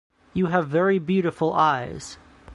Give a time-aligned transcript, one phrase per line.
[0.33, 2.17] You have very beautiful eyes.